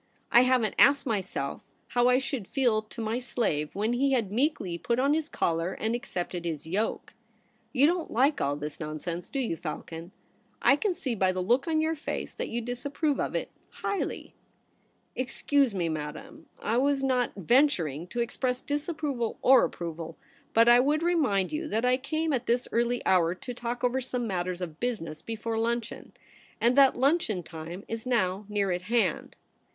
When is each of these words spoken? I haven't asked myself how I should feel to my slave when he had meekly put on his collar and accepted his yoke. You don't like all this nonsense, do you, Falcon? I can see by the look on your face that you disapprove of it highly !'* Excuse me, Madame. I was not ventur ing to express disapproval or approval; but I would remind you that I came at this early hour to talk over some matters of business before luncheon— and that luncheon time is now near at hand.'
I 0.31 0.41
haven't 0.41 0.73
asked 0.79 1.05
myself 1.05 1.61
how 1.89 2.07
I 2.09 2.17
should 2.17 2.47
feel 2.47 2.81
to 2.81 3.01
my 3.01 3.19
slave 3.19 3.75
when 3.75 3.93
he 3.93 4.13
had 4.13 4.31
meekly 4.31 4.79
put 4.79 4.97
on 4.97 5.13
his 5.13 5.29
collar 5.29 5.73
and 5.73 5.93
accepted 5.93 6.43
his 6.43 6.65
yoke. 6.65 7.13
You 7.71 7.85
don't 7.85 8.09
like 8.09 8.41
all 8.41 8.55
this 8.55 8.79
nonsense, 8.79 9.29
do 9.29 9.37
you, 9.37 9.55
Falcon? 9.55 10.11
I 10.59 10.75
can 10.75 10.95
see 10.95 11.13
by 11.13 11.31
the 11.31 11.39
look 11.43 11.67
on 11.67 11.81
your 11.81 11.93
face 11.93 12.33
that 12.33 12.49
you 12.49 12.61
disapprove 12.63 13.19
of 13.19 13.35
it 13.35 13.51
highly 13.69 14.33
!'* 14.91 15.15
Excuse 15.15 15.75
me, 15.75 15.87
Madame. 15.87 16.47
I 16.59 16.77
was 16.77 17.03
not 17.03 17.35
ventur 17.35 17.87
ing 17.93 18.07
to 18.07 18.21
express 18.21 18.59
disapproval 18.59 19.37
or 19.43 19.63
approval; 19.65 20.17
but 20.55 20.67
I 20.67 20.79
would 20.79 21.03
remind 21.03 21.51
you 21.51 21.67
that 21.67 21.85
I 21.85 21.97
came 21.97 22.33
at 22.33 22.47
this 22.47 22.67
early 22.71 23.05
hour 23.05 23.35
to 23.35 23.53
talk 23.53 23.83
over 23.83 24.01
some 24.01 24.25
matters 24.25 24.61
of 24.61 24.79
business 24.79 25.21
before 25.21 25.59
luncheon— 25.59 26.13
and 26.59 26.75
that 26.75 26.97
luncheon 26.97 27.43
time 27.43 27.83
is 27.87 28.07
now 28.07 28.47
near 28.49 28.71
at 28.71 28.81
hand.' 28.89 29.35